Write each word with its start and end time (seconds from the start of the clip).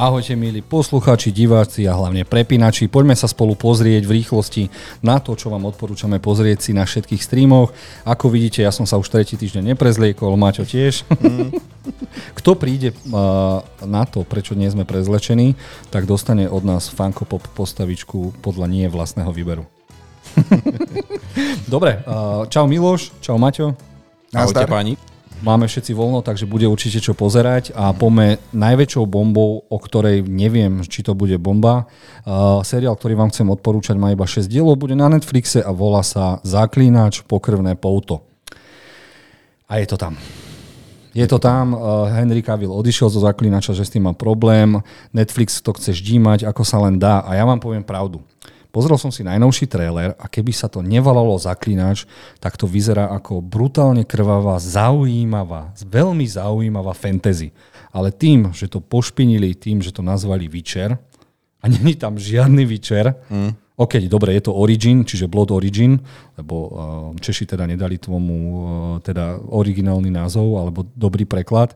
Ahojte 0.00 0.32
milí 0.32 0.64
poslucháči, 0.64 1.28
diváci 1.28 1.84
a 1.84 1.92
hlavne 1.92 2.24
prepínači. 2.24 2.88
Poďme 2.88 3.12
sa 3.12 3.28
spolu 3.28 3.52
pozrieť 3.52 4.08
v 4.08 4.16
rýchlosti 4.16 4.72
na 5.04 5.20
to, 5.20 5.36
čo 5.36 5.52
vám 5.52 5.68
odporúčame 5.68 6.16
pozrieť 6.16 6.64
si 6.64 6.72
na 6.72 6.88
všetkých 6.88 7.20
streamoch. 7.20 7.76
Ako 8.08 8.32
vidíte, 8.32 8.64
ja 8.64 8.72
som 8.72 8.88
sa 8.88 8.96
už 8.96 9.12
tretí 9.12 9.36
týždeň 9.36 9.76
neprezliekol, 9.76 10.40
Maťo 10.40 10.64
tiež. 10.64 11.04
Mm. 11.20 11.52
Kto 12.40 12.56
príde 12.56 12.96
uh, 13.12 13.60
na 13.84 14.08
to, 14.08 14.24
prečo 14.24 14.56
nie 14.56 14.72
sme 14.72 14.88
prezlečení, 14.88 15.52
tak 15.92 16.08
dostane 16.08 16.48
od 16.48 16.64
nás 16.64 16.88
Funko 16.88 17.28
Pop 17.28 17.44
postavičku 17.52 18.40
podľa 18.40 18.72
nie 18.72 18.88
vlastného 18.88 19.28
výberu. 19.28 19.68
Dobre, 21.76 22.00
uh, 22.08 22.48
čau 22.48 22.64
Miloš, 22.64 23.12
čau 23.20 23.36
Maťo. 23.36 23.76
Ahojte 24.32 24.64
páni. 24.64 25.09
Máme 25.40 25.64
všetci 25.64 25.96
voľno, 25.96 26.20
takže 26.20 26.44
bude 26.44 26.68
určite 26.68 27.00
čo 27.00 27.16
pozerať 27.16 27.72
a 27.72 27.96
pome 27.96 28.36
najväčšou 28.52 29.08
bombou, 29.08 29.64
o 29.72 29.78
ktorej 29.80 30.20
neviem, 30.28 30.84
či 30.84 31.00
to 31.00 31.16
bude 31.16 31.32
bomba. 31.40 31.88
Uh, 32.28 32.60
seriál, 32.60 32.92
ktorý 32.92 33.16
vám 33.16 33.32
chcem 33.32 33.48
odporúčať, 33.48 33.96
má 33.96 34.12
iba 34.12 34.28
6 34.28 34.44
dielov, 34.44 34.76
bude 34.76 34.92
na 34.92 35.08
Netflixe 35.08 35.64
a 35.64 35.72
volá 35.72 36.04
sa 36.04 36.44
Zaklínač 36.44 37.24
pokrvné 37.24 37.72
pouto. 37.80 38.20
A 39.64 39.80
je 39.80 39.88
to 39.88 39.96
tam. 39.96 40.20
Je 41.16 41.24
to 41.24 41.40
tam, 41.40 41.72
uh, 41.72 42.12
Henry 42.12 42.44
Cavill 42.44 42.76
odišiel 42.76 43.08
zo 43.08 43.24
Zaklínača, 43.24 43.72
že 43.72 43.88
s 43.88 43.92
tým 43.96 44.12
má 44.12 44.12
problém, 44.12 44.76
Netflix 45.08 45.64
to 45.64 45.72
chce 45.72 45.96
ždímať, 46.04 46.44
ako 46.44 46.68
sa 46.68 46.84
len 46.84 47.00
dá 47.00 47.24
a 47.24 47.32
ja 47.32 47.48
vám 47.48 47.64
poviem 47.64 47.80
pravdu. 47.80 48.20
Pozrel 48.70 48.96
som 48.96 49.10
si 49.10 49.26
najnovší 49.26 49.66
trailer 49.66 50.14
a 50.14 50.30
keby 50.30 50.54
sa 50.54 50.70
to 50.70 50.78
nevalalo 50.80 51.34
zaklinač, 51.36 52.06
tak 52.38 52.54
to 52.54 52.70
vyzerá 52.70 53.10
ako 53.10 53.42
brutálne 53.42 54.06
krvavá, 54.06 54.62
zaujímavá, 54.62 55.74
veľmi 55.82 56.26
zaujímavá 56.26 56.94
fantasy. 56.94 57.50
Ale 57.90 58.14
tým, 58.14 58.54
že 58.54 58.70
to 58.70 58.78
pošpinili, 58.78 59.58
tým, 59.58 59.82
že 59.82 59.90
to 59.90 60.06
nazvali 60.06 60.46
Witcher, 60.46 60.98
a 61.60 61.68
není 61.68 61.92
tam 61.98 62.16
žiadny 62.16 62.64
Witcher, 62.64 63.12
mm. 63.28 63.52
OK, 63.80 63.96
dobre, 64.12 64.36
je 64.36 64.44
to 64.44 64.52
Origin, 64.52 65.08
čiže 65.08 65.24
Blood 65.24 65.56
Origin, 65.56 65.96
lebo 66.36 66.54
uh, 66.68 66.72
Češi 67.16 67.48
teda 67.48 67.64
nedali 67.64 67.96
tomu 67.96 68.36
uh, 68.36 68.60
teda 69.00 69.40
originálny 69.40 70.12
názov 70.12 70.60
alebo 70.60 70.84
dobrý 70.92 71.24
preklad, 71.24 71.72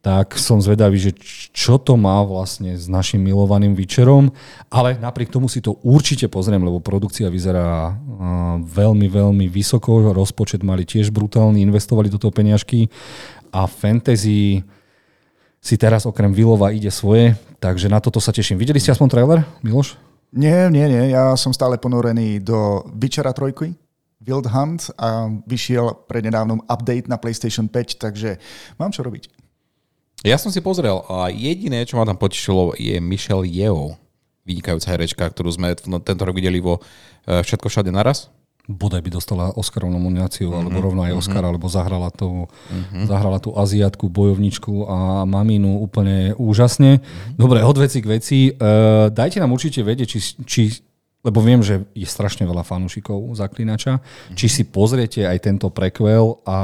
tak 0.00 0.40
som 0.40 0.64
zvedavý, 0.64 0.96
že 0.96 1.12
čo 1.52 1.76
to 1.76 1.92
má 1.92 2.24
vlastne 2.24 2.72
s 2.72 2.88
našim 2.88 3.20
milovaným 3.20 3.76
Witcherom, 3.76 4.32
ale 4.72 4.96
napriek 4.96 5.28
tomu 5.28 5.44
si 5.44 5.60
to 5.60 5.76
určite 5.84 6.24
pozriem, 6.32 6.64
lebo 6.64 6.80
produkcia 6.80 7.28
vyzerá 7.28 7.92
veľmi, 8.64 9.06
veľmi 9.12 9.46
vysoko, 9.52 10.16
rozpočet 10.16 10.64
mali 10.64 10.88
tiež 10.88 11.12
brutálny, 11.12 11.60
investovali 11.60 12.08
do 12.08 12.16
toho 12.16 12.32
peniažky 12.32 12.88
a 13.52 13.68
fantasy 13.68 14.64
si 15.60 15.74
teraz 15.76 16.08
okrem 16.08 16.32
Vilova 16.32 16.72
ide 16.72 16.88
svoje, 16.88 17.36
takže 17.60 17.92
na 17.92 18.00
toto 18.00 18.24
sa 18.24 18.32
teším. 18.32 18.56
Videli 18.56 18.80
ste 18.80 18.96
aspoň 18.96 19.08
trailer, 19.12 19.44
Miloš? 19.60 20.00
Nie, 20.32 20.72
nie, 20.72 20.88
nie, 20.88 21.12
ja 21.12 21.36
som 21.36 21.52
stále 21.52 21.76
ponorený 21.76 22.40
do 22.40 22.88
Witchera 22.96 23.36
3, 23.36 23.76
Wild 24.24 24.48
Hunt 24.48 24.88
a 24.96 25.28
vyšiel 25.44 26.08
prednedávnom 26.08 26.64
update 26.64 27.08
na 27.08 27.20
PlayStation 27.20 27.68
5, 27.68 28.00
takže 28.00 28.40
mám 28.80 28.92
čo 28.92 29.04
robiť. 29.04 29.39
Ja 30.20 30.36
som 30.36 30.52
si 30.52 30.60
pozrel 30.60 31.00
a 31.08 31.32
jediné, 31.32 31.88
čo 31.88 31.96
ma 31.96 32.04
tam 32.04 32.20
potešilo, 32.20 32.76
je 32.76 33.00
Michelle 33.00 33.48
Yeoh, 33.48 33.96
vynikajúca 34.44 34.92
herečka, 34.92 35.24
ktorú 35.32 35.48
sme 35.48 35.72
tento 36.04 36.22
rok 36.28 36.36
videli 36.36 36.60
vo 36.60 36.84
e, 37.24 37.40
Všetko 37.40 37.72
všade 37.72 37.88
naraz. 37.88 38.28
Bodaj 38.68 39.00
by 39.00 39.10
dostala 39.16 39.48
Oscarovú 39.56 39.96
nomináciu, 39.96 40.52
mm-hmm, 40.52 40.60
alebo 40.60 40.76
rovno 40.84 41.00
aj 41.08 41.16
Oscar, 41.16 41.40
mm-hmm. 41.40 41.50
alebo 41.56 41.66
zahrala, 41.72 42.08
tú, 42.12 42.46
mm-hmm. 42.46 43.04
zahrala 43.08 43.38
tú 43.40 43.56
Aziatku, 43.56 44.12
bojovničku 44.12 44.84
a 44.86 45.24
maminu 45.24 45.80
úplne 45.80 46.36
úžasne. 46.36 47.00
Mm-hmm. 47.00 47.40
Dobre, 47.40 47.64
od 47.64 47.76
veci 47.80 47.98
k 48.04 48.06
veci. 48.06 48.38
Uh, 48.52 49.08
dajte 49.08 49.40
nám 49.40 49.56
určite 49.56 49.80
vedieť, 49.80 50.06
či, 50.06 50.20
či 50.44 50.62
lebo 51.20 51.40
viem, 51.40 51.64
že 51.64 51.84
je 51.96 52.06
strašne 52.08 52.44
veľa 52.44 52.64
fanúšikov 52.64 53.32
Zaklinača, 53.36 53.98
mm-hmm. 53.98 54.36
či 54.36 54.46
si 54.52 54.62
pozriete 54.68 55.24
aj 55.24 55.48
tento 55.48 55.72
prequel 55.72 56.38
a 56.44 56.58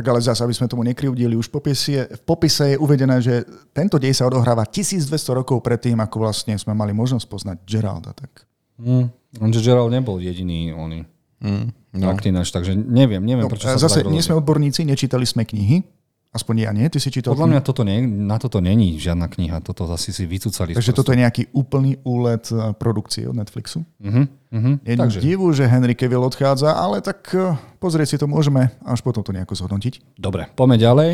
tak 0.00 0.08
ale 0.08 0.24
zase, 0.24 0.40
aby 0.40 0.56
sme 0.56 0.64
tomu 0.64 0.80
nekryvdili, 0.88 1.36
už 1.36 1.52
v 1.52 1.60
popise, 1.60 2.08
v 2.08 2.22
popise 2.24 2.72
je 2.72 2.76
uvedené, 2.80 3.20
že 3.20 3.44
tento 3.76 4.00
dej 4.00 4.16
sa 4.16 4.24
odohráva 4.24 4.64
1200 4.64 5.12
rokov 5.36 5.60
predtým, 5.60 6.00
ako 6.00 6.24
vlastne 6.24 6.56
sme 6.56 6.72
mali 6.72 6.96
možnosť 6.96 7.26
poznať 7.28 7.56
Geralda. 7.68 8.16
Tak. 8.16 8.48
Mm, 8.80 9.12
že 9.52 9.60
Gerald 9.60 9.92
nebol 9.92 10.16
jediný 10.16 10.72
oný. 10.72 11.04
Mm, 11.44 11.68
no. 12.00 12.06
Aktinač, 12.08 12.48
takže 12.48 12.72
neviem, 12.72 13.20
neviem, 13.20 13.44
no, 13.44 13.52
prečo 13.52 13.68
sa 13.68 13.76
Zase 13.76 14.08
nie 14.08 14.24
sme 14.24 14.40
odborníci, 14.40 14.88
nečítali 14.88 15.28
sme 15.28 15.44
knihy, 15.44 15.84
Aspoň 16.30 16.54
ja 16.62 16.70
nie, 16.70 16.86
ty 16.86 17.02
si 17.02 17.10
čítal 17.10 17.34
Podľa 17.34 17.58
mňa 17.58 17.60
toto 17.66 17.82
nie, 17.82 18.06
na 18.06 18.38
toto 18.38 18.62
není 18.62 18.94
žiadna 19.02 19.26
kniha, 19.26 19.66
toto 19.66 19.90
zase 19.90 20.14
si 20.14 20.30
vycúcali. 20.30 20.78
Takže 20.78 20.94
toto 20.94 21.10
je 21.10 21.26
nejaký 21.26 21.50
úplný 21.50 21.98
úlet 22.06 22.46
eh, 22.54 22.70
produkcie 22.78 23.26
od 23.26 23.34
Netflixu? 23.34 23.82
Uh-huh, 23.98 24.30
uh-huh. 24.30 24.74
Je 24.86 24.94
Takže. 24.94 25.18
divu, 25.18 25.50
že 25.50 25.66
Henry 25.66 25.98
Cavill 25.98 26.22
odchádza, 26.22 26.70
ale 26.78 27.02
tak 27.02 27.34
eh, 27.34 27.58
pozrieť 27.82 28.14
si 28.14 28.16
to 28.22 28.30
môžeme, 28.30 28.70
až 28.86 29.02
potom 29.02 29.26
to 29.26 29.34
nejako 29.34 29.58
zhodnotiť. 29.58 30.14
Dobre, 30.14 30.46
poďme 30.54 30.78
ďalej. 30.78 31.12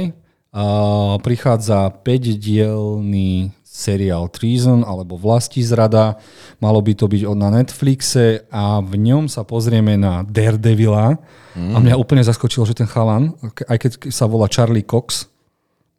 Uh, 0.57 1.21
prichádza 1.21 1.93
5-dielný 2.01 3.53
seriál 3.77 4.33
Treason 4.33 4.81
alebo 4.81 5.21
Vlasti 5.21 5.61
zrada. 5.61 6.17
Malo 6.65 6.81
by 6.81 6.97
to 6.97 7.05
byť 7.05 7.29
na 7.37 7.53
Netflixe 7.53 8.49
a 8.49 8.81
v 8.81 8.97
ňom 8.97 9.29
sa 9.29 9.45
pozrieme 9.45 10.01
na 10.01 10.25
Daredevila. 10.25 11.21
Mm. 11.53 11.73
A 11.73 11.77
mňa 11.85 12.01
úplne 12.01 12.25
zaskočilo, 12.25 12.65
že 12.65 12.73
ten 12.73 12.89
chalan, 12.89 13.37
aj 13.69 13.77
keď 13.77 13.91
sa 14.09 14.25
volá 14.25 14.49
Charlie 14.49 14.85
Cox, 14.85 15.29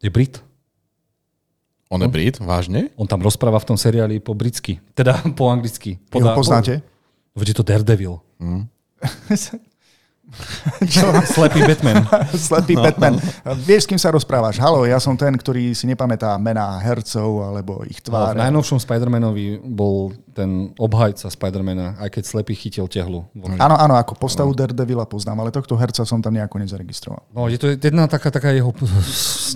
je 0.01 0.09
Brit. 0.09 0.41
On 1.93 2.01
je 2.01 2.09
Brit? 2.09 2.41
Vážne? 2.41 2.89
On 2.97 3.05
tam 3.05 3.21
rozpráva 3.21 3.61
v 3.61 3.69
tom 3.73 3.77
seriáli 3.77 4.17
po 4.19 4.33
britsky. 4.33 4.81
Teda 4.97 5.21
po 5.37 5.53
anglicky. 5.53 6.01
Podá, 6.09 6.33
ho 6.33 6.41
poznáte? 6.41 6.81
Veď 7.37 7.53
je 7.53 7.57
to 7.61 7.63
Daredevil. 7.63 8.19
Mm. 8.41 8.65
Čo? 10.93 11.07
Slepý 11.23 11.63
Batman. 11.63 12.03
Slepý 12.47 12.75
no, 12.75 12.83
Batman. 12.83 13.15
No. 13.17 13.55
Vieš, 13.55 13.87
s 13.87 13.89
kým 13.89 13.99
sa 13.99 14.11
rozprávaš? 14.11 14.59
Halo, 14.59 14.83
ja 14.83 14.99
som 14.99 15.15
ten, 15.15 15.33
ktorý 15.33 15.71
si 15.71 15.87
nepamätá 15.87 16.35
mená 16.35 16.77
hercov 16.83 17.47
alebo 17.47 17.81
ich 17.87 18.03
tváre. 18.03 18.35
No, 18.35 18.43
v 18.43 18.43
najnovšom 18.51 18.79
Spider-Manovi 18.83 19.63
bol 19.63 20.11
ten 20.37 20.69
obhajca 20.77 21.33
Spider-Mana, 21.33 21.97
aj 21.97 22.13
keď 22.13 22.23
slepý 22.29 22.53
chytil 22.53 22.85
tehlu. 22.85 23.25
Áno, 23.57 23.73
áno, 23.73 23.97
ako 23.97 24.13
postavu 24.13 24.53
no. 24.53 24.57
Daredevila 24.57 25.09
poznám, 25.09 25.41
ale 25.41 25.49
tohto 25.49 25.73
herca 25.73 26.05
som 26.05 26.21
tam 26.21 26.37
nejako 26.37 26.61
nezaregistroval. 26.61 27.25
No, 27.33 27.49
je 27.49 27.57
to 27.57 27.73
jedna 27.73 28.05
taká, 28.05 28.29
taká 28.29 28.53
jeho 28.53 28.69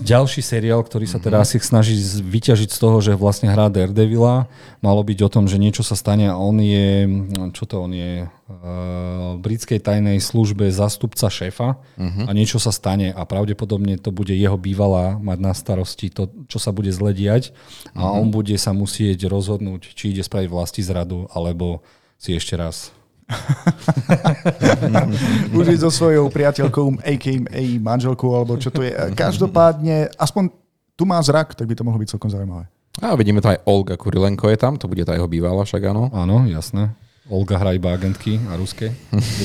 ďalší 0.02 0.42
seriál, 0.42 0.82
ktorý 0.82 1.06
sa 1.06 1.22
teda 1.22 1.38
mm-hmm. 1.38 1.54
asi 1.54 1.62
snaží 1.62 1.94
vyťažiť 2.26 2.74
z 2.74 2.78
toho, 2.82 2.98
že 2.98 3.14
vlastne 3.14 3.46
hrá 3.46 3.70
Daredevila. 3.70 4.50
Malo 4.82 5.06
byť 5.06 5.18
o 5.22 5.30
tom, 5.30 5.46
že 5.46 5.62
niečo 5.62 5.86
sa 5.86 5.94
stane 5.94 6.26
a 6.26 6.34
on 6.34 6.58
je, 6.58 7.06
čo 7.54 7.62
to 7.70 7.86
on 7.86 7.94
je, 7.94 8.26
v 8.60 9.38
britskej 9.40 9.80
tajnej 9.80 10.20
službe 10.20 10.68
zastupca 10.68 11.32
šéfa 11.32 11.78
uh-huh. 11.78 12.28
a 12.28 12.30
niečo 12.36 12.60
sa 12.60 12.74
stane 12.74 13.14
a 13.14 13.22
pravdepodobne 13.24 13.96
to 13.96 14.12
bude 14.12 14.34
jeho 14.34 14.58
bývalá 14.60 15.16
mať 15.16 15.38
na 15.40 15.52
starosti 15.56 16.12
to, 16.12 16.28
čo 16.50 16.58
sa 16.60 16.74
bude 16.74 16.92
zlediať 16.92 17.56
a 17.96 18.04
uh-huh. 18.04 18.20
on 18.20 18.28
bude 18.28 18.52
sa 18.60 18.76
musieť 18.76 19.24
rozhodnúť, 19.30 19.96
či 19.96 20.12
ide 20.12 20.22
spraviť 20.26 20.48
vlasti 20.72 20.88
zradu 20.88 21.28
alebo 21.28 21.84
si 22.16 22.32
ešte 22.32 22.56
raz 22.56 22.88
Užiť 25.56 25.78
so 25.80 25.88
svojou 25.88 26.28
priateľkou, 26.28 27.00
a.k.a. 27.00 27.64
manželkou, 27.80 28.28
alebo 28.28 28.60
čo 28.60 28.68
to 28.68 28.84
je. 28.84 28.92
Každopádne, 29.16 30.12
aspoň 30.20 30.52
tu 30.92 31.08
má 31.08 31.16
zrak, 31.24 31.56
tak 31.56 31.64
by 31.64 31.72
to 31.72 31.80
mohlo 31.80 31.96
byť 31.96 32.12
celkom 32.12 32.28
zaujímavé. 32.28 32.68
A 33.00 33.16
vidíme 33.16 33.40
to 33.40 33.48
aj 33.48 33.64
Olga 33.64 33.96
Kurilenko 33.96 34.52
je 34.52 34.60
tam, 34.60 34.76
to 34.76 34.84
bude 34.84 35.00
tá 35.08 35.16
jeho 35.16 35.24
bývalá, 35.32 35.64
však 35.64 35.80
áno. 35.80 36.12
Áno, 36.12 36.44
jasné. 36.44 36.92
Olga 37.32 37.56
hrá 37.56 37.72
iba 37.72 37.96
agentky 37.96 38.36
a 38.52 38.60
ruské. 38.60 38.92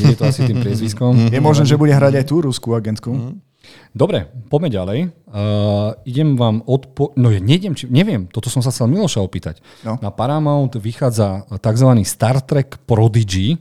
Je 0.03 0.19
to 0.19 0.27
asi 0.27 0.43
tým 0.43 0.59
priezviskom. 0.59 1.31
Je 1.31 1.39
možné, 1.39 1.63
že 1.63 1.79
bude 1.79 1.95
hrať 1.95 2.19
aj 2.19 2.25
tú 2.27 2.43
ruskú 2.43 2.75
agentku. 2.75 3.13
Mhm. 3.13 3.46
Dobre, 3.95 4.29
poďme 4.51 4.69
ďalej. 4.69 4.99
Uh, 5.25 5.97
idem 6.05 6.37
vám 6.37 6.61
odpo... 6.69 7.11
No 7.17 7.33
ja 7.33 7.41
nejdem, 7.41 7.73
či... 7.73 7.89
neviem, 7.89 8.29
toto 8.29 8.47
som 8.47 8.61
sa 8.61 8.69
chcel 8.69 8.85
Miloša 8.91 9.23
opýtať. 9.23 9.63
No. 9.81 9.97
Na 9.97 10.13
Paramount 10.13 10.77
vychádza 10.77 11.49
tzv. 11.49 11.89
Star 12.05 12.37
Trek 12.45 12.77
Prodigy 12.85 13.57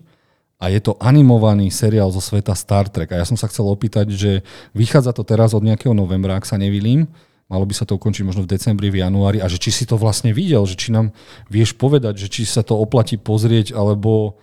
a 0.61 0.69
je 0.73 0.81
to 0.81 0.97
animovaný 1.01 1.69
seriál 1.73 2.13
zo 2.13 2.21
sveta 2.21 2.53
Star 2.53 2.89
Trek. 2.89 3.13
A 3.13 3.21
ja 3.21 3.27
som 3.29 3.37
sa 3.37 3.49
chcel 3.49 3.65
opýtať, 3.65 4.13
že 4.13 4.45
vychádza 4.77 5.17
to 5.17 5.25
teraz 5.25 5.57
od 5.57 5.65
nejakého 5.65 5.97
novembra, 5.97 6.37
ak 6.37 6.49
sa 6.49 6.61
nevilím. 6.61 7.09
Malo 7.47 7.63
by 7.63 7.75
sa 7.79 7.87
to 7.87 7.95
ukončiť 7.95 8.27
možno 8.27 8.43
v 8.43 8.51
decembri, 8.51 8.91
v 8.91 9.07
januári 9.07 9.39
a 9.39 9.47
že 9.47 9.63
či 9.63 9.71
si 9.71 9.85
to 9.87 9.95
vlastne 9.95 10.35
videl, 10.35 10.67
že 10.67 10.75
či 10.75 10.91
nám 10.91 11.15
vieš 11.47 11.79
povedať, 11.79 12.19
že 12.19 12.27
či 12.27 12.43
sa 12.43 12.67
to 12.67 12.75
oplatí 12.75 13.15
pozrieť, 13.15 13.71
alebo... 13.71 14.35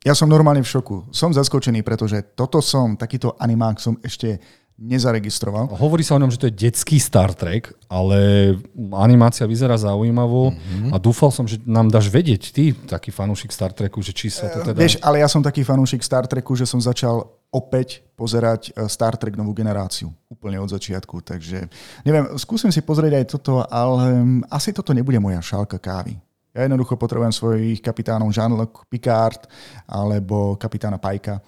Ja 0.00 0.14
som 0.16 0.30
normálne 0.30 0.62
v 0.62 0.70
šoku. 0.70 1.10
Som 1.12 1.34
zaskočený, 1.34 1.82
pretože 1.84 2.22
toto 2.32 2.62
som, 2.64 2.94
takýto 2.94 3.34
animák 3.36 3.82
som 3.82 3.98
ešte 4.00 4.40
nezaregistroval. 4.80 5.68
Hovorí 5.76 6.00
sa 6.00 6.16
o 6.16 6.22
ňom, 6.24 6.32
že 6.32 6.40
to 6.40 6.48
je 6.48 6.56
detský 6.56 6.96
Star 6.96 7.36
Trek, 7.36 7.68
ale 7.84 8.56
animácia 8.96 9.44
vyzerá 9.44 9.76
zaujímavo 9.76 10.56
mm-hmm. 10.56 10.90
a 10.90 10.96
dúfal 10.96 11.28
som, 11.28 11.44
že 11.44 11.60
nám 11.68 11.92
dáš 11.92 12.08
vedieť, 12.08 12.42
ty, 12.48 12.72
taký 12.72 13.12
fanúšik 13.12 13.52
Star 13.52 13.76
Treku, 13.76 14.00
že 14.00 14.16
či 14.16 14.32
sa 14.32 14.48
to 14.48 14.64
teda... 14.64 14.80
Vieš, 14.80 14.96
ale 15.04 15.20
ja 15.20 15.28
som 15.28 15.44
taký 15.44 15.68
fanúšik 15.68 16.00
Star 16.00 16.24
Treku, 16.24 16.56
že 16.56 16.64
som 16.64 16.80
začal 16.80 17.28
opäť 17.52 18.00
pozerať 18.16 18.72
eh, 18.72 18.88
Star 18.88 19.20
Trek 19.20 19.36
novú 19.36 19.52
generáciu 19.52 20.08
úplne 20.32 20.56
od 20.56 20.72
začiatku. 20.72 21.20
Takže 21.20 21.68
neviem, 22.08 22.32
skúsim 22.40 22.72
si 22.72 22.80
pozrieť 22.80 23.20
aj 23.20 23.26
toto, 23.36 23.60
ale 23.68 24.24
asi 24.48 24.72
toto 24.72 24.96
nebude 24.96 25.20
moja 25.20 25.44
šálka 25.44 25.76
kávy. 25.76 26.16
Ja 26.50 26.66
jednoducho 26.66 26.98
potrebujem 26.98 27.30
svojich 27.30 27.78
kapitánov 27.78 28.34
Jean-Luc 28.34 28.82
Picard 28.90 29.46
alebo 29.86 30.58
kapitána 30.58 30.98
Pajka. 30.98 31.38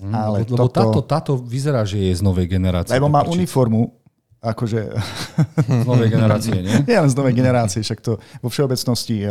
Mm, 0.00 0.14
ale 0.14 0.38
lebo 0.42 0.66
toto... 0.66 0.74
táto, 0.74 1.00
táto 1.04 1.32
vyzerá, 1.38 1.86
že 1.86 2.00
je 2.00 2.12
z 2.14 2.22
novej 2.24 2.50
generácie. 2.50 2.94
Lebo 2.94 3.12
má 3.12 3.22
uniformu, 3.24 3.94
akože... 4.44 4.80
Z 5.84 5.86
novej 5.88 6.10
generácie, 6.12 6.56
nie? 6.60 6.76
Nie 6.88 7.00
z 7.08 7.16
novej 7.16 7.32
generácie, 7.32 7.80
však 7.80 8.00
to 8.04 8.20
vo 8.44 8.48
všeobecnosti 8.52 9.24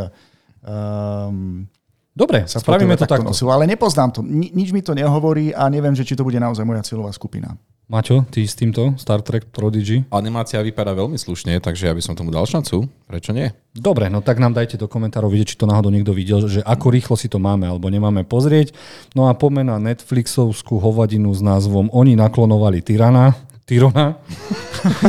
um, 0.65 1.69
Dobre, 2.13 2.45
sa 2.45 2.61
spravíme 2.61 2.93
to 2.93 3.09
takto. 3.09 3.33
Nosil, 3.33 3.49
ale 3.49 3.65
nepoznám 3.65 4.13
to. 4.13 4.21
Ni- 4.21 4.53
nič 4.53 4.69
mi 4.69 4.85
to 4.85 4.93
nehovorí 4.93 5.49
a 5.49 5.65
neviem, 5.65 5.97
že 5.97 6.05
či 6.05 6.13
to 6.13 6.21
bude 6.21 6.37
naozaj 6.37 6.61
moja 6.61 6.85
cieľová 6.85 7.09
skupina. 7.09 7.57
Maťo, 7.93 8.25
ty 8.25 8.41
s 8.41 8.57
týmto 8.57 8.97
Star 8.97 9.21
Trek 9.21 9.53
Prodigy? 9.53 10.01
Animácia 10.09 10.57
vypadá 10.65 10.97
veľmi 10.97 11.13
slušne, 11.13 11.61
takže 11.61 11.85
ja 11.85 11.93
by 11.93 12.01
som 12.01 12.17
tomu 12.17 12.33
dal 12.33 12.41
šancu. 12.49 12.89
Prečo 13.05 13.37
nie? 13.37 13.53
Dobre, 13.69 14.09
no 14.09 14.17
tak 14.25 14.41
nám 14.41 14.57
dajte 14.57 14.81
do 14.81 14.89
komentárov 14.89 15.29
vidieť, 15.29 15.53
či 15.53 15.59
to 15.61 15.69
náhodou 15.69 15.93
niekto 15.93 16.09
videl, 16.09 16.41
že 16.49 16.65
ako 16.65 16.89
rýchlo 16.89 17.13
si 17.13 17.29
to 17.29 17.37
máme 17.37 17.69
alebo 17.69 17.93
nemáme 17.93 18.25
pozrieť. 18.25 18.73
No 19.13 19.29
a 19.29 19.37
poďme 19.37 19.69
na 19.69 19.77
Netflixovskú 19.77 20.81
hovadinu 20.81 21.29
s 21.37 21.45
názvom 21.45 21.93
Oni 21.93 22.17
naklonovali 22.17 22.81
Tyrana. 22.81 23.37
Tyrona. 23.69 24.17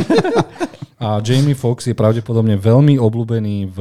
a 1.01 1.17
Jamie 1.25 1.57
Fox 1.57 1.89
je 1.89 1.97
pravdepodobne 1.97 2.53
veľmi 2.53 3.01
obľúbený 3.01 3.65
v 3.65 3.79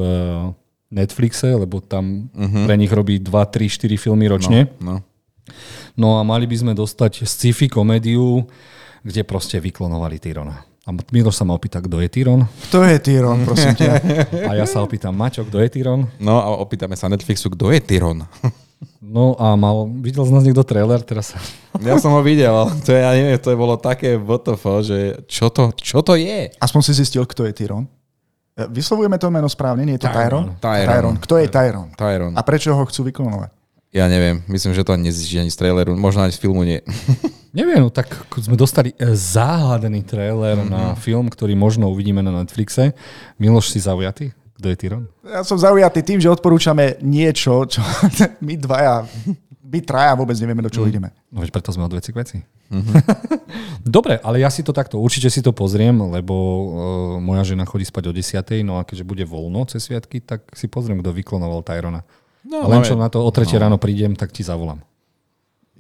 Netflixe, 0.89 1.53
lebo 1.53 1.85
tam 1.85 2.33
uh-huh. 2.33 2.65
pre 2.65 2.81
nich 2.81 2.89
robí 2.89 3.21
2, 3.21 3.29
3, 3.29 3.69
4 3.69 4.01
filmy 4.01 4.33
ročne. 4.33 4.73
No, 4.81 4.97
no. 4.97 5.13
No 5.95 6.19
a 6.19 6.23
mali 6.27 6.47
by 6.47 6.57
sme 6.61 6.73
dostať 6.75 7.27
sci-fi 7.27 7.67
komédiu, 7.71 8.47
kde 9.05 9.23
proste 9.23 9.61
vyklonovali 9.61 10.19
Tyrona. 10.19 10.65
A 10.85 10.93
Miloš 10.93 11.41
sa 11.41 11.49
ma 11.49 11.57
opýta, 11.57 11.81
kto 11.81 11.97
je 12.05 12.13
Tyron. 12.13 12.45
Kto 12.69 12.85
je 12.85 13.01
Tyron, 13.01 13.41
prosím 13.49 13.73
ťa? 13.73 14.05
A 14.45 14.53
ja 14.53 14.69
sa 14.69 14.85
opýtam, 14.85 15.17
Maťo, 15.17 15.49
kto 15.49 15.57
je 15.65 15.73
Tyron? 15.73 16.05
No 16.21 16.37
a 16.37 16.53
opýtame 16.61 16.93
sa 16.93 17.09
Netflixu, 17.09 17.49
kto 17.49 17.73
je 17.73 17.81
Tyron. 17.81 18.29
No 19.01 19.33
a 19.41 19.57
mal, 19.57 19.89
videl 20.05 20.29
z 20.29 20.33
nás 20.37 20.45
niekto 20.45 20.61
trailer 20.61 21.01
teraz? 21.01 21.33
Ja 21.81 21.97
som 21.97 22.13
ho 22.13 22.21
videl, 22.21 22.53
to, 22.85 22.93
je, 22.93 23.01
ja 23.01 23.11
neviem, 23.17 23.41
to 23.41 23.51
je 23.51 23.59
bolo 23.59 23.75
také 23.81 24.15
WTF, 24.21 24.63
že 24.85 24.99
čo 25.25 25.49
to, 25.49 25.73
čo 25.75 26.05
to 26.05 26.15
je? 26.21 26.53
Aspoň 26.61 26.81
si 26.85 26.93
zistil, 26.95 27.25
kto 27.25 27.49
je 27.49 27.53
Tyron? 27.57 27.89
Vyslovujeme 28.55 29.19
to 29.19 29.33
meno 29.33 29.49
správne, 29.51 29.89
nie 29.89 29.97
je 29.97 30.05
to 30.05 30.13
Tyron? 30.13 30.55
Tyron. 30.61 30.91
Tyron. 30.93 31.15
Kto 31.19 31.35
je 31.41 31.49
Tyron? 31.49 31.89
Tyron. 31.97 32.33
A 32.37 32.45
prečo 32.45 32.77
ho 32.77 32.85
chcú 32.87 33.09
vyklonovať? 33.09 33.51
Ja 33.95 34.11
neviem, 34.11 34.43
myslím, 34.51 34.75
že 34.75 34.83
to 34.83 34.91
ani 34.91 35.07
nezistí 35.07 35.39
ani 35.39 35.55
z 35.55 35.55
traileru, 35.55 35.95
možno 35.95 36.27
ani 36.27 36.35
z 36.35 36.43
filmu 36.43 36.67
nie. 36.67 36.83
Neviem, 37.55 37.79
no 37.79 37.95
tak 37.95 38.11
sme 38.43 38.59
dostali 38.59 38.91
e, 38.99 39.15
záhadný 39.15 40.03
trailer 40.03 40.59
mm-hmm. 40.59 40.75
na 40.75 40.99
film, 40.99 41.31
ktorý 41.31 41.55
možno 41.55 41.87
uvidíme 41.87 42.19
na 42.19 42.35
Netflixe. 42.35 42.91
Miloš, 43.39 43.71
si 43.71 43.79
zaujatý? 43.79 44.35
Kto 44.59 44.67
je 44.67 44.75
Tyron? 44.75 45.07
Ja 45.23 45.47
som 45.47 45.55
zaujatý 45.55 46.03
tým, 46.03 46.19
že 46.19 46.27
odporúčame 46.27 46.99
niečo, 47.07 47.71
čo 47.71 47.79
my 48.47 48.59
dvaja, 48.59 49.07
my 49.63 49.79
traja 49.87 50.19
vôbec 50.19 50.35
nevieme, 50.43 50.67
do 50.67 50.75
čoho 50.75 50.91
mm. 50.91 50.91
ideme. 50.91 51.15
No 51.31 51.47
veď 51.47 51.55
preto 51.55 51.71
sme 51.71 51.87
od 51.87 51.95
veci 51.95 52.11
k 52.11 52.19
veci. 52.19 52.37
Mm-hmm. 52.75 52.95
Dobre, 53.95 54.19
ale 54.27 54.43
ja 54.43 54.51
si 54.51 54.67
to 54.67 54.75
takto, 54.75 54.99
určite 54.99 55.31
si 55.31 55.39
to 55.39 55.55
pozriem, 55.55 55.95
lebo 56.11 56.35
uh, 56.35 56.67
moja 57.23 57.47
žena 57.47 57.63
chodí 57.63 57.87
spať 57.87 58.11
o 58.11 58.13
10. 58.15 58.43
No 58.67 58.83
a 58.83 58.83
keďže 58.83 59.07
bude 59.07 59.23
voľno 59.23 59.63
cez 59.71 59.87
sviatky, 59.87 60.19
tak 60.19 60.51
si 60.59 60.67
pozriem, 60.67 60.99
kto 60.99 61.15
vyklonoval 61.15 61.63
Tyrona. 61.63 62.03
No, 62.45 62.69
len 62.69 62.85
čo 62.85 62.95
na 62.95 63.09
to 63.09 63.25
o 63.25 63.31
3 63.33 63.45
no. 63.45 63.53
ráno 63.57 63.77
prídem, 63.81 64.13
tak 64.13 64.31
ti 64.31 64.45
zavolám. 64.45 64.85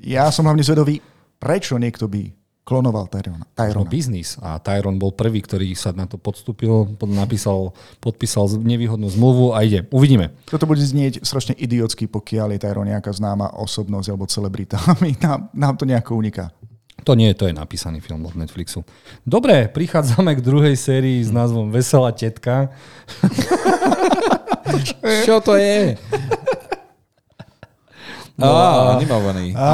Ja 0.00 0.32
som 0.32 0.48
hlavne 0.48 0.64
zvedový, 0.64 0.98
prečo 1.36 1.76
niekto 1.76 2.08
by 2.08 2.32
klonoval 2.64 3.06
Tyrona. 3.12 3.44
Tyrona. 3.52 3.84
No, 3.84 3.86
biznis. 3.86 4.40
A 4.40 4.56
Tyron 4.56 4.96
bol 4.96 5.12
prvý, 5.12 5.44
ktorý 5.44 5.76
sa 5.76 5.92
na 5.92 6.08
to 6.08 6.16
podstúpil, 6.16 6.96
napísal, 7.04 7.76
podpísal 8.00 8.48
nevýhodnú 8.64 9.06
zmluvu 9.12 9.52
a 9.52 9.62
ide. 9.62 9.84
Uvidíme. 9.92 10.32
Toto 10.48 10.64
bude 10.64 10.80
znieť 10.80 11.20
strašne 11.22 11.52
idiotsky, 11.54 12.08
pokiaľ 12.08 12.56
je 12.56 12.62
Tyron 12.64 12.88
nejaká 12.88 13.12
známa 13.12 13.52
osobnosť 13.60 14.08
alebo 14.08 14.24
celebrita. 14.24 14.80
nám, 15.24 15.52
nám 15.52 15.74
to 15.76 15.84
nejako 15.84 16.16
uniká. 16.16 16.48
To 17.04 17.12
nie, 17.12 17.36
to 17.36 17.44
je 17.44 17.52
napísaný 17.52 18.00
film 18.00 18.24
od 18.24 18.32
Netflixu. 18.32 18.80
Dobre, 19.28 19.68
prichádzame 19.68 20.40
k 20.40 20.42
druhej 20.46 20.72
sérii 20.72 21.20
s 21.20 21.28
názvom 21.28 21.68
Veselá 21.68 22.16
tetka. 22.16 22.72
Čo 25.28 25.44
to 25.44 25.60
je? 25.60 26.00
No, 28.34 28.50
a, 28.50 28.98
animovaný. 28.98 29.54
A, 29.54 29.62
a, 29.62 29.70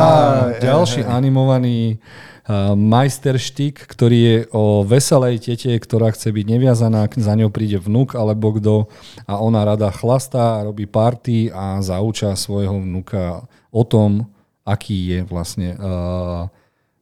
ďalší 0.61 1.01
animovaný 1.09 1.97
uh, 2.45 2.77
majsterštík, 2.77 3.89
ktorý 3.89 4.19
je 4.21 4.37
o 4.53 4.85
veselej 4.85 5.41
tete, 5.41 5.73
ktorá 5.81 6.13
chce 6.13 6.29
byť 6.29 6.45
neviazaná, 6.45 7.09
za 7.09 7.33
ňou 7.41 7.49
príde 7.49 7.81
vnúk 7.81 8.13
alebo 8.13 8.53
kto 8.61 8.85
a 9.25 9.41
ona 9.41 9.65
rada 9.65 9.89
chlastá, 9.89 10.61
robí 10.61 10.85
party 10.85 11.49
a 11.49 11.81
zauča 11.81 12.37
svojho 12.37 12.85
vnúka 12.85 13.49
o 13.73 13.81
tom, 13.81 14.29
aký 14.69 15.17
je 15.17 15.19
vlastne 15.25 15.81
uh, 15.81 16.53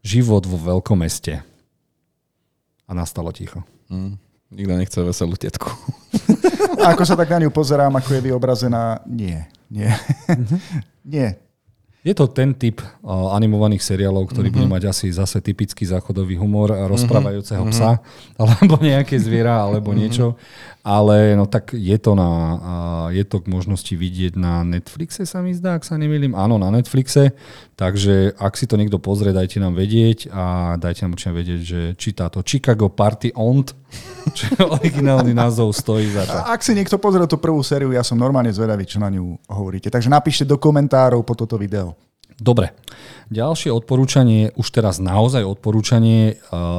život 0.07 0.47
vo 0.47 0.63
veľkom 0.63 1.03
meste. 1.03 1.43
A 2.87 2.95
nastalo 2.95 3.35
ticho. 3.35 3.67
Mm, 3.91 4.15
nikto 4.55 4.73
nechce 4.79 4.99
veselú 5.03 5.35
tetku. 5.35 5.75
A 6.79 6.87
ako 6.95 7.03
sa 7.03 7.19
tak 7.19 7.35
na 7.35 7.43
ňu 7.43 7.51
pozerám, 7.51 7.93
ako 7.99 8.15
je 8.15 8.21
vyobrazená, 8.31 9.03
nie. 9.11 9.43
Nie. 9.69 9.91
Mhm. 10.31 10.57
nie. 11.03 11.48
Je 12.09 12.17
to 12.17 12.25
ten 12.25 12.57
typ 12.57 12.81
uh, 12.81 13.37
animovaných 13.37 13.85
seriálov, 13.85 14.33
ktorý 14.33 14.49
mm-hmm. 14.49 14.65
bude 14.65 14.73
mať 14.73 14.83
asi 14.89 15.13
zase 15.13 15.45
typický 15.45 15.85
záchodový 15.85 16.41
humor 16.41 16.73
a 16.73 16.89
rozprávajúceho 16.89 17.69
mm-hmm. 17.69 17.77
psa, 17.77 18.01
alebo 18.41 18.81
nejaké 18.81 19.21
zviera, 19.21 19.61
alebo 19.61 19.93
mm-hmm. 19.93 20.01
niečo. 20.01 20.41
Ale 20.81 21.37
no 21.37 21.45
tak 21.45 21.77
je 21.77 21.93
to, 22.01 22.17
na, 22.17 22.31
uh, 22.33 23.07
je 23.13 23.21
to 23.29 23.45
k 23.45 23.53
možnosti 23.53 23.93
vidieť 23.93 24.41
na 24.41 24.65
Netflixe, 24.65 25.29
sa 25.29 25.45
mi 25.45 25.53
zdá, 25.53 25.77
ak 25.77 25.85
sa 25.85 26.01
nemýlim. 26.01 26.33
Áno, 26.33 26.57
na 26.57 26.73
Netflixe. 26.73 27.37
Takže 27.77 28.33
ak 28.41 28.57
si 28.57 28.65
to 28.65 28.81
niekto 28.81 28.97
pozrie, 28.97 29.37
dajte 29.37 29.61
nám 29.61 29.77
vedieť 29.77 30.33
a 30.33 30.75
dajte 30.81 31.05
nám 31.05 31.13
určite 31.13 31.37
vedieť, 31.37 31.61
že 31.61 31.81
či 32.01 32.17
táto 32.17 32.41
Chicago 32.41 32.89
Party 32.89 33.37
Ont, 33.37 33.77
čo 34.35 34.49
originálny 34.81 35.37
názov, 35.37 35.77
stojí 35.77 36.11
za 36.11 36.25
to. 36.27 36.39
Ak 36.49 36.65
si 36.65 36.73
niekto 36.73 36.97
pozrie 36.97 37.29
tú 37.29 37.37
prvú 37.37 37.61
sériu, 37.61 37.93
ja 37.93 38.03
som 38.03 38.17
normálne 38.17 38.51
zvedavý, 38.51 38.89
čo 38.89 38.99
na 38.99 39.13
ňu 39.13 39.37
hovoríte. 39.47 39.93
Takže 39.93 40.09
napíšte 40.11 40.49
do 40.49 40.57
komentárov 40.57 41.21
po 41.23 41.37
toto 41.37 41.61
video. 41.61 42.08
Dobre. 42.38 42.70
Ďalšie 43.28 43.75
odporúčanie, 43.75 44.54
už 44.54 44.71
teraz 44.71 45.02
naozaj 45.02 45.42
odporúčanie, 45.45 46.35
eh, 46.35 46.37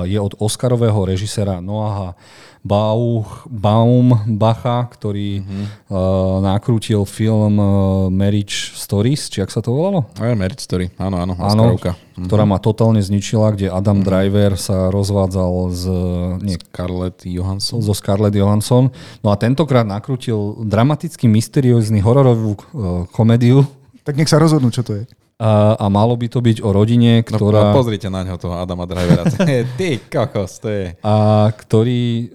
je 0.07 0.17
od 0.17 0.39
Oscarového 0.39 1.03
režisera 1.05 1.59
Noaha 1.59 2.15
Bauch, 2.59 3.47
Baumbacha, 3.47 4.83
ktorý 4.91 5.39
mm-hmm. 5.39 5.65
uh, 5.87 6.43
nakrútil 6.43 7.07
film 7.07 7.55
uh, 7.55 7.67
Marriage 8.11 8.75
Stories, 8.75 9.31
či 9.31 9.39
ak 9.39 9.47
sa 9.47 9.63
to 9.63 9.71
volalo? 9.71 10.11
Aj 10.19 10.35
Marriage 10.35 10.67
Story, 10.67 10.91
áno, 10.99 11.23
áno, 11.23 11.39
áno 11.39 11.79
mm-hmm. 11.79 12.27
ktorá 12.27 12.43
ma 12.43 12.59
totálne 12.59 12.99
zničila, 12.99 13.55
kde 13.55 13.71
Adam 13.71 14.03
mm-hmm. 14.03 14.09
Driver 14.11 14.51
sa 14.59 14.91
rozvádzal 14.91 15.53
z... 15.71 15.83
Nie, 16.43 16.59
Scarlett 16.59 17.23
Johansson. 17.23 17.79
Zo 17.79 17.95
Scarlett 17.95 18.35
Johansson. 18.35 18.91
No 19.23 19.31
a 19.31 19.39
tentokrát 19.39 19.87
nakrútil 19.87 20.59
dramaticky 20.67 21.31
mysteriózny 21.31 22.03
hororovú 22.03 22.59
uh, 22.59 23.07
komédiu. 23.15 23.63
Tak 24.03 24.19
nech 24.19 24.27
sa 24.27 24.35
rozhodnú, 24.35 24.67
čo 24.67 24.83
to 24.83 24.99
je 24.99 25.03
a, 25.39 25.79
a 25.79 25.86
malo 25.88 26.19
by 26.19 26.27
to 26.27 26.43
byť 26.43 26.60
o 26.60 26.75
rodine, 26.75 27.24
no, 27.24 27.25
ktorá... 27.25 27.72
No, 27.72 27.79
pozrite 27.79 28.12
na 28.12 28.27
ňo 28.27 28.36
toho 28.36 28.60
Adama 28.60 28.84
Drivera. 28.84 29.24
Ty 29.79 29.89
kokos, 30.12 30.60
to 30.60 30.67
je... 30.67 31.00
A 31.00 31.48
ktorý 31.55 32.27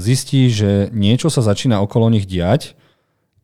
zistí, 0.00 0.48
že 0.48 0.88
niečo 0.88 1.28
sa 1.28 1.44
začína 1.44 1.84
okolo 1.84 2.08
nich 2.08 2.24
diať 2.24 2.72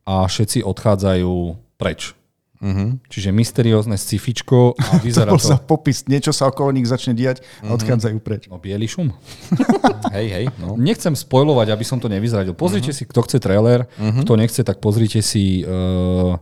a 0.01 0.25
všetci 0.25 0.65
odchádzajú 0.65 1.33
preč. 1.77 2.17
Uh-huh. 2.63 2.95
Čiže 3.11 3.35
mysteriózne 3.35 4.01
scifičko 4.01 4.73
a 4.81 4.97
vyzerá 5.05 5.29
to... 5.37 5.45
To... 5.45 5.61
popis, 5.61 6.09
niečo 6.09 6.33
sa 6.33 6.49
okolo 6.49 6.73
nich 6.73 6.89
začne 6.89 7.13
diať 7.13 7.45
a 7.61 7.69
uh-huh. 7.69 7.77
odchádzajú 7.77 8.17
preč. 8.17 8.49
No 8.49 8.57
biely 8.57 8.89
šum. 8.89 9.13
hej, 10.17 10.27
hej. 10.31 10.45
No. 10.57 10.73
Nechcem 10.73 11.13
spojovať, 11.13 11.69
aby 11.69 11.85
som 11.85 12.01
to 12.01 12.09
nevyzradil. 12.09 12.57
Pozrite 12.57 12.89
uh-huh. 12.89 13.05
si, 13.05 13.11
kto 13.13 13.19
chce 13.29 13.37
trailer, 13.37 13.85
uh-huh. 13.85 14.25
kto 14.25 14.33
nechce, 14.41 14.61
tak 14.65 14.81
pozrite 14.81 15.21
si... 15.21 15.61
Uh, 15.69 16.41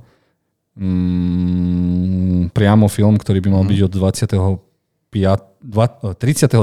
mm, 0.76 2.56
priamo 2.56 2.88
film, 2.88 3.18
ktorý 3.18 3.40
by 3.44 3.50
mal 3.52 3.64
byť 3.68 3.80
od 3.88 5.51
30.12., 5.62 6.58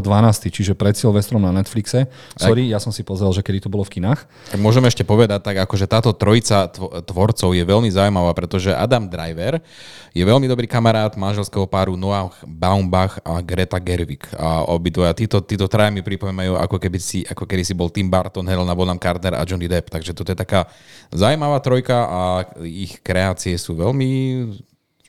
čiže 0.50 0.74
pred 0.74 0.98
Silvestrom 0.98 1.38
na 1.38 1.54
Netflixe. 1.54 2.10
Sorry, 2.34 2.66
ja 2.66 2.82
som 2.82 2.90
si 2.90 3.06
pozrel, 3.06 3.30
že 3.30 3.46
kedy 3.46 3.66
to 3.66 3.70
bolo 3.70 3.86
v 3.86 3.94
kinách. 3.94 4.26
Tak 4.50 4.58
môžeme 4.58 4.90
ešte 4.90 5.06
povedať 5.06 5.38
tak, 5.38 5.62
akože 5.62 5.86
táto 5.86 6.10
trojica 6.10 6.66
tvorcov 7.06 7.54
je 7.54 7.62
veľmi 7.62 7.86
zaujímavá, 7.94 8.34
pretože 8.34 8.74
Adam 8.74 9.06
Driver 9.06 9.62
je 10.10 10.24
veľmi 10.26 10.50
dobrý 10.50 10.66
kamarát 10.66 11.14
manželského 11.14 11.70
páru 11.70 11.94
Noah 11.94 12.34
Baumbach 12.42 13.22
a 13.22 13.38
Greta 13.38 13.78
Gerwig. 13.78 14.26
A 14.34 14.66
obidvoja, 14.66 15.14
títo, 15.14 15.38
títo 15.46 15.70
traja 15.70 15.94
mi 15.94 16.02
pripomínajú, 16.02 16.58
ako 16.58 16.76
keby 16.82 16.98
si, 16.98 17.22
ako 17.22 17.46
kedy 17.46 17.62
si 17.62 17.78
bol 17.78 17.94
Tim 17.94 18.10
Burton, 18.10 18.50
Helena 18.50 18.74
Bonham 18.74 18.98
Carter 18.98 19.38
a 19.38 19.46
Johnny 19.46 19.70
Depp. 19.70 19.94
Takže 19.94 20.10
toto 20.10 20.34
je 20.34 20.38
taká 20.38 20.66
zaujímavá 21.14 21.62
trojka 21.62 21.96
a 22.02 22.20
ich 22.66 22.98
kreácie 22.98 23.54
sú 23.54 23.78
veľmi 23.78 24.10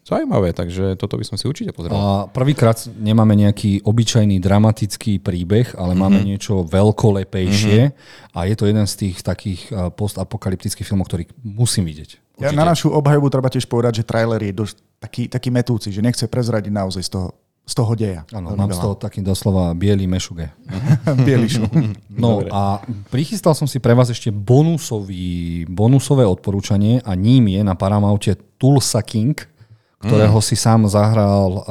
Zaujímavé, 0.09 0.57
takže 0.57 0.97
toto 0.97 1.21
by 1.21 1.25
som 1.27 1.37
si 1.37 1.45
určite 1.45 1.69
pozrel. 1.69 1.93
A 1.93 2.25
prvýkrát 2.25 2.81
nemáme 2.97 3.37
nejaký 3.37 3.85
obyčajný 3.85 4.41
dramatický 4.41 5.21
príbeh, 5.21 5.77
ale 5.77 5.93
mm-hmm. 5.93 6.01
máme 6.01 6.19
niečo 6.25 6.65
veľkolepejšie 6.65 7.79
mm-hmm. 7.93 8.33
a 8.33 8.39
je 8.49 8.55
to 8.57 8.65
jeden 8.65 8.89
z 8.89 8.93
tých 9.05 9.21
takých 9.21 9.69
postapokalyptických 9.93 10.81
filmov, 10.81 11.05
ktorý 11.05 11.29
musím 11.45 11.85
vidieť. 11.85 12.41
Ja, 12.41 12.49
na 12.55 12.65
našu 12.65 12.89
obhajobu 12.89 13.29
treba 13.29 13.53
tiež 13.53 13.69
povedať, 13.69 14.01
že 14.01 14.07
trailer 14.07 14.41
je 14.41 14.53
dosť 14.55 14.75
taký, 14.97 15.23
taký 15.29 15.49
metúci, 15.53 15.93
že 15.93 16.01
nechce 16.01 16.25
prezradiť 16.25 16.71
naozaj 16.73 17.03
z 17.05 17.11
toho, 17.13 17.27
z 17.69 17.73
toho 17.77 17.93
deja. 17.93 18.25
Áno, 18.33 18.57
mám 18.57 18.73
z 18.73 18.81
toho 18.81 18.95
taký 18.97 19.21
doslova 19.21 19.77
biely 19.77 20.09
mešuge. 20.09 20.49
biely 21.27 21.45
šu. 21.51 21.69
No 22.09 22.41
Dobre. 22.41 22.49
a 22.49 22.81
prichystal 23.13 23.53
som 23.53 23.69
si 23.69 23.77
pre 23.77 23.93
vás 23.93 24.09
ešte 24.09 24.33
bonusový, 24.33 25.69
bonusové 25.69 26.25
odporúčanie 26.25 27.03
a 27.05 27.13
ním 27.13 27.53
je 27.53 27.61
na 27.61 27.77
Paramounte 27.77 28.33
Tulsa 28.57 29.05
King 29.05 29.58
ktorého 29.99 30.39
mm. 30.39 30.45
si 30.47 30.55
sám 30.55 30.87
zahral 30.87 31.59
uh, 31.59 31.63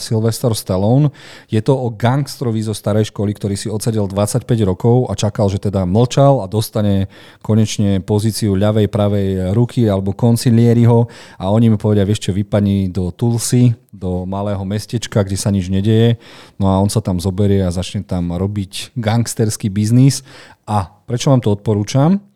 Sylvester 0.00 0.56
Stallone. 0.56 1.12
Je 1.52 1.60
to 1.60 1.76
o 1.76 1.92
gangstrovi 1.92 2.64
zo 2.64 2.72
starej 2.72 3.12
školy, 3.12 3.36
ktorý 3.36 3.60
si 3.60 3.68
odsedel 3.68 4.08
25 4.08 4.48
rokov 4.64 5.12
a 5.12 5.12
čakal, 5.12 5.52
že 5.52 5.60
teda 5.60 5.84
mlčal 5.84 6.40
a 6.40 6.48
dostane 6.48 7.12
konečne 7.44 8.00
pozíciu 8.00 8.56
ľavej, 8.56 8.88
pravej 8.88 9.52
ruky 9.52 9.84
alebo 9.84 10.16
koncilieriho 10.16 11.12
a 11.36 11.44
oni 11.52 11.68
mi 11.68 11.76
povedia, 11.76 12.08
vieš 12.08 12.28
čo, 12.28 12.32
vypadni 12.32 12.88
do 12.88 13.12
Tulsy, 13.12 13.76
do 13.92 14.24
malého 14.24 14.64
mestečka, 14.64 15.20
kde 15.20 15.36
sa 15.36 15.52
nič 15.52 15.68
nedeje. 15.68 16.16
No 16.56 16.72
a 16.72 16.80
on 16.80 16.88
sa 16.88 17.04
tam 17.04 17.20
zoberie 17.20 17.60
a 17.60 17.74
začne 17.74 18.00
tam 18.00 18.32
robiť 18.32 18.96
gangsterský 18.96 19.68
biznis. 19.68 20.24
A 20.64 20.88
prečo 21.04 21.28
vám 21.28 21.44
to 21.44 21.52
odporúčam? 21.52 22.27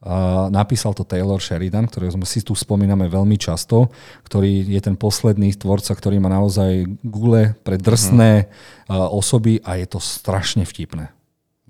Uh, 0.00 0.48
napísal 0.48 0.96
to 0.96 1.04
Taylor 1.04 1.44
Sheridan, 1.44 1.84
ktorého 1.84 2.16
si 2.24 2.40
tu 2.40 2.56
spomíname 2.56 3.04
veľmi 3.04 3.36
často, 3.36 3.92
ktorý 4.24 4.64
je 4.64 4.80
ten 4.80 4.96
posledný 4.96 5.52
tvorca, 5.52 5.92
ktorý 5.92 6.16
má 6.16 6.32
naozaj 6.32 6.88
gule 7.04 7.52
pre 7.60 7.76
drsné 7.76 8.48
uh, 8.48 9.12
osoby 9.12 9.60
a 9.60 9.76
je 9.76 9.84
to 9.84 10.00
strašne 10.00 10.64
vtipné. 10.64 11.12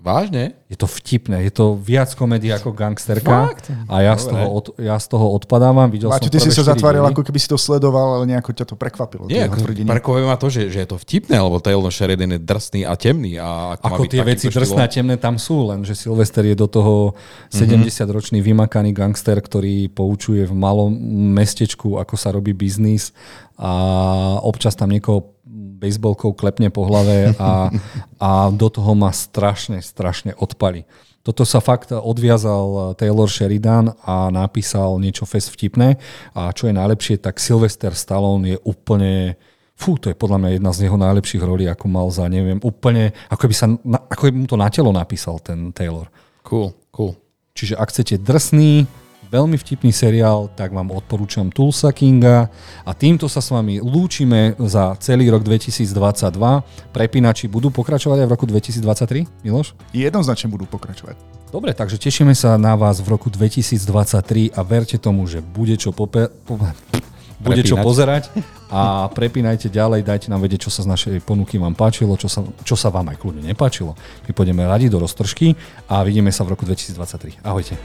Vážne? 0.01 0.57
Je 0.65 0.73
to 0.73 0.89
vtipné, 0.89 1.45
je 1.45 1.53
to 1.53 1.77
viac 1.77 2.09
komédia 2.17 2.57
ako 2.57 2.73
gangsterka 2.73 3.53
Fakt? 3.53 3.69
a 3.85 4.01
ja 4.01 4.17
z, 4.17 4.33
toho 4.33 4.45
od, 4.49 4.65
ja 4.81 4.97
z 4.97 5.05
toho 5.13 5.29
odpadávam. 5.37 5.85
Videl 5.93 6.09
som 6.09 6.25
ty 6.25 6.41
si 6.41 6.49
sa 6.49 6.73
zatváril, 6.73 7.05
ako 7.05 7.21
keby 7.21 7.37
si 7.37 7.45
to 7.45 7.53
sledoval, 7.53 8.17
ale 8.17 8.25
nejako 8.25 8.49
ťa 8.49 8.65
to 8.65 8.73
prekvapilo. 8.73 9.29
Nie, 9.29 9.45
ako 9.45 9.61
prekvapuje 9.61 10.25
ma 10.25 10.41
to, 10.41 10.49
že, 10.49 10.73
že 10.73 10.81
je 10.81 10.87
to 10.89 10.97
vtipné, 10.97 11.37
lebo 11.37 11.61
Taylor 11.61 11.93
Sheridan 11.93 12.33
je 12.33 12.41
drsný 12.41 12.81
a 12.81 12.97
temný. 12.97 13.37
A 13.37 13.77
ako, 13.77 13.85
ako 13.93 14.03
tie 14.09 14.21
veci 14.25 14.49
drsné 14.49 14.81
a 14.81 14.89
temné 14.89 15.21
tam 15.21 15.37
sú, 15.37 15.69
len 15.69 15.85
že 15.85 15.93
Sylvester 15.93 16.49
je 16.49 16.57
do 16.57 16.65
toho 16.65 17.13
70-ročný 17.53 18.41
vymakaný 18.41 18.97
gangster, 18.97 19.37
ktorý 19.37 19.85
poučuje 19.93 20.49
v 20.49 20.53
malom 20.57 20.89
mestečku, 21.37 22.01
ako 22.01 22.17
sa 22.17 22.33
robí 22.33 22.57
biznis 22.57 23.13
a 23.61 23.71
občas 24.41 24.73
tam 24.73 24.89
niekoho 24.89 25.37
bejsbolkou 25.81 26.37
klepne 26.37 26.69
po 26.69 26.85
hlave 26.85 27.33
a, 27.41 27.73
a 28.21 28.29
do 28.53 28.69
toho 28.69 28.93
ma 28.93 29.09
strašne, 29.09 29.81
strašne 29.81 30.37
odpali. 30.37 30.85
Toto 31.21 31.45
sa 31.45 31.61
fakt 31.61 31.93
odviazal 31.93 32.97
Taylor 32.97 33.29
Sheridan 33.29 33.93
a 34.05 34.33
napísal 34.33 34.97
niečo 34.97 35.25
fest 35.29 35.53
vtipné 35.53 35.97
a 36.33 36.49
čo 36.53 36.69
je 36.69 36.73
najlepšie, 36.73 37.21
tak 37.21 37.37
Sylvester 37.37 37.93
Stallone 37.93 38.53
je 38.53 38.57
úplne 38.65 39.37
fú, 39.77 39.97
to 39.97 40.13
je 40.13 40.17
podľa 40.17 40.37
mňa 40.37 40.49
jedna 40.57 40.71
z 40.73 40.79
jeho 40.85 40.97
najlepších 40.97 41.41
rolí, 41.41 41.65
ako 41.65 41.85
mal 41.89 42.07
za, 42.13 42.29
neviem, 42.29 42.61
úplne, 42.61 43.13
ako 43.33 43.49
by, 43.49 43.55
sa, 43.57 43.65
ako 44.09 44.21
by 44.29 44.31
mu 44.33 44.45
to 44.45 44.57
na 44.57 44.69
telo 44.69 44.93
napísal 44.93 45.41
ten 45.41 45.73
Taylor. 45.73 46.09
Cool, 46.45 46.73
cool. 46.93 47.17
Čiže 47.57 47.77
ak 47.77 47.89
chcete 47.89 48.21
drsný, 48.21 48.85
veľmi 49.31 49.55
vtipný 49.55 49.95
seriál, 49.95 50.51
tak 50.51 50.75
vám 50.75 50.91
odporúčam 50.91 51.47
Tulsa 51.47 51.95
Kinga 51.95 52.51
a 52.83 52.91
týmto 52.91 53.31
sa 53.31 53.39
s 53.39 53.47
vami 53.47 53.79
lúčime 53.79 54.59
za 54.59 54.91
celý 54.99 55.31
rok 55.31 55.47
2022. 55.47 55.87
Prepínači 56.91 57.47
budú 57.47 57.71
pokračovať 57.71 58.21
aj 58.21 58.27
v 58.27 58.31
roku 58.35 58.45
2023, 58.45 59.47
Miloš? 59.47 59.71
Jednoznačne 59.95 60.51
budú 60.51 60.67
pokračovať. 60.67 61.15
Dobre, 61.47 61.71
takže 61.71 61.95
tešíme 61.95 62.35
sa 62.35 62.59
na 62.59 62.75
vás 62.75 62.99
v 62.99 63.07
roku 63.07 63.31
2023 63.31 64.51
a 64.51 64.61
verte 64.67 64.99
tomu, 64.99 65.23
že 65.31 65.39
bude 65.39 65.79
čo 65.79 65.95
pope... 65.95 66.27
Po... 66.43 66.59
Bude 67.41 67.65
čo 67.65 67.73
pozerať 67.81 68.29
a 68.69 69.09
prepínajte 69.09 69.65
ďalej, 69.73 70.05
dajte 70.05 70.29
nám 70.29 70.45
vedieť, 70.45 70.69
čo 70.69 70.71
sa 70.77 70.85
z 70.85 70.93
našej 70.93 71.25
ponuky 71.25 71.57
vám 71.57 71.73
páčilo, 71.73 72.13
čo 72.13 72.29
sa, 72.29 72.45
čo 72.61 72.77
sa 72.77 72.93
vám 72.93 73.09
aj 73.09 73.17
kľudne 73.17 73.41
nepáčilo. 73.49 73.97
My 74.29 74.31
pôjdeme 74.37 74.61
radi 74.61 74.93
do 74.93 75.01
roztržky 75.01 75.57
a 75.89 76.05
vidíme 76.05 76.29
sa 76.29 76.45
v 76.45 76.53
roku 76.53 76.69
2023. 76.69 77.41
Ahojte. 77.41 77.81